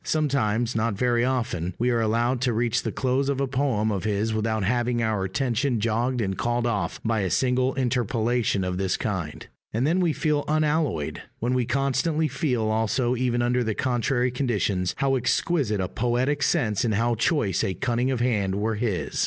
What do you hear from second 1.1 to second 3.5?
often, we are allowed to reach the close of a